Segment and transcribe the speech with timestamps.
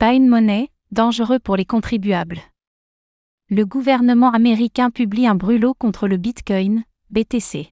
[0.00, 2.40] Pas une monnaie, dangereux pour les contribuables.
[3.50, 7.68] Le gouvernement américain publie un brûlot contre le Bitcoin, BTC.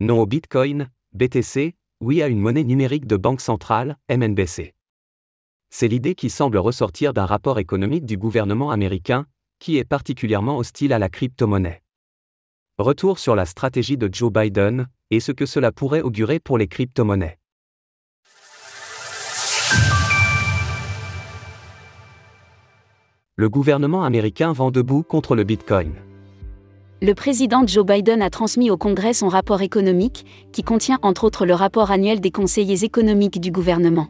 [0.00, 4.74] Non au Bitcoin, BTC, oui à une monnaie numérique de banque centrale, MNBC.
[5.70, 9.24] C'est l'idée qui semble ressortir d'un rapport économique du gouvernement américain,
[9.58, 11.82] qui est particulièrement hostile à la crypto-monnaie.
[12.76, 16.68] Retour sur la stratégie de Joe Biden, et ce que cela pourrait augurer pour les
[16.68, 17.38] crypto-monnaies.
[23.38, 25.94] Le gouvernement américain vend debout contre le Bitcoin.
[27.00, 31.46] Le président Joe Biden a transmis au Congrès son rapport économique, qui contient entre autres
[31.46, 34.08] le rapport annuel des conseillers économiques du gouvernement.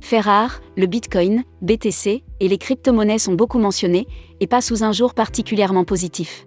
[0.00, 4.06] Fait rare, le Bitcoin, BTC et les crypto-monnaies sont beaucoup mentionnés,
[4.38, 6.46] et pas sous un jour particulièrement positif.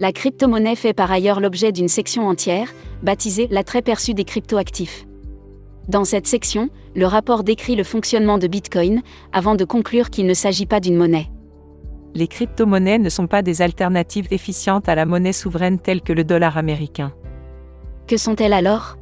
[0.00, 2.72] La crypto-monnaie fait par ailleurs l'objet d'une section entière,
[3.04, 5.06] baptisée L'attrait perçu des cryptoactifs.
[5.88, 9.02] Dans cette section, le rapport décrit le fonctionnement de Bitcoin,
[9.32, 11.30] avant de conclure qu'il ne s'agit pas d'une monnaie.
[12.14, 16.24] Les crypto-monnaies ne sont pas des alternatives efficientes à la monnaie souveraine telle que le
[16.24, 17.12] dollar américain.
[18.06, 18.96] Que sont-elles alors?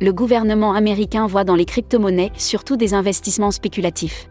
[0.00, 4.28] Le gouvernement américain voit dans les crypto-monnaies surtout des investissements spéculatifs.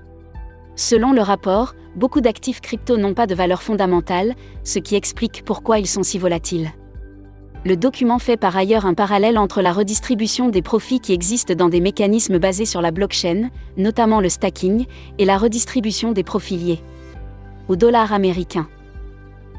[0.75, 5.79] Selon le rapport, beaucoup d'actifs crypto n'ont pas de valeur fondamentale, ce qui explique pourquoi
[5.79, 6.71] ils sont si volatiles.
[7.66, 11.67] Le document fait par ailleurs un parallèle entre la redistribution des profits qui existent dans
[11.67, 14.85] des mécanismes basés sur la blockchain, notamment le stacking,
[15.17, 16.80] et la redistribution des profits liés
[17.67, 18.67] au dollar américain.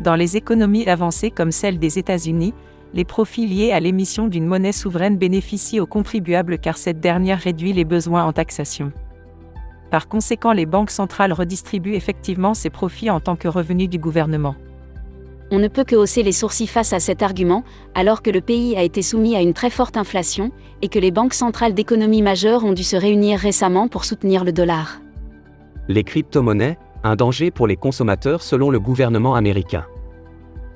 [0.00, 2.54] Dans les économies avancées comme celle des États-Unis,
[2.94, 7.72] les profits liés à l'émission d'une monnaie souveraine bénéficient aux contribuables car cette dernière réduit
[7.72, 8.92] les besoins en taxation.
[9.90, 14.54] Par conséquent, les banques centrales redistribuent effectivement ces profits en tant que revenus du gouvernement.
[15.50, 17.62] On ne peut que hausser les sourcils face à cet argument,
[17.94, 20.50] alors que le pays a été soumis à une très forte inflation,
[20.82, 24.52] et que les banques centrales d'économie majeures ont dû se réunir récemment pour soutenir le
[24.52, 25.00] dollar.
[25.88, 29.86] Les crypto-monnaies, un danger pour les consommateurs selon le gouvernement américain.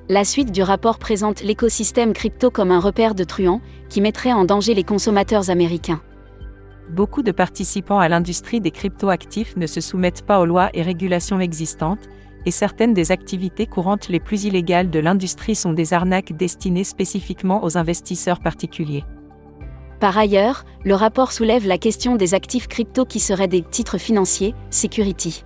[0.07, 4.45] La suite du rapport présente l'écosystème crypto comme un repère de truands, qui mettrait en
[4.45, 6.01] danger les consommateurs américains
[6.91, 11.39] beaucoup de participants à l'industrie des cryptoactifs ne se soumettent pas aux lois et régulations
[11.39, 12.09] existantes,
[12.45, 17.63] et certaines des activités courantes les plus illégales de l'industrie sont des arnaques destinées spécifiquement
[17.63, 19.03] aux investisseurs particuliers.
[19.99, 24.55] Par ailleurs, le rapport soulève la question des actifs crypto qui seraient des titres financiers,
[24.71, 25.43] security.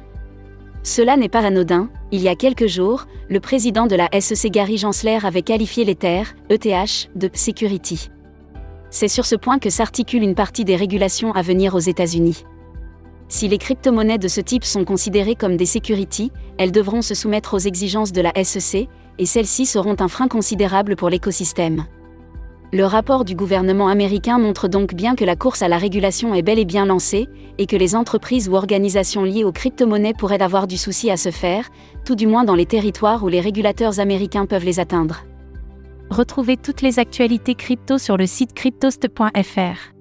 [0.81, 4.77] Cela n'est pas anodin, il y a quelques jours, le président de la SEC Gary
[4.77, 8.11] Gensler avait qualifié l'Ether, ETH, de security.
[8.91, 12.45] C'est sur ce point que s'articule une partie des régulations à venir aux États-Unis.
[13.27, 17.55] Si les crypto-monnaies de ce type sont considérées comme des securities, elles devront se soumettre
[17.55, 18.87] aux exigences de la SEC,
[19.17, 21.85] et celles-ci seront un frein considérable pour l'écosystème.
[22.73, 26.41] Le rapport du gouvernement américain montre donc bien que la course à la régulation est
[26.41, 27.27] bel et bien lancée,
[27.57, 31.31] et que les entreprises ou organisations liées aux crypto-monnaies pourraient avoir du souci à se
[31.31, 31.69] faire,
[32.03, 35.23] tout du moins dans les territoires où les régulateurs américains peuvent les atteindre.
[36.09, 39.95] Retrouvez toutes les actualités crypto sur le site cryptost.fr.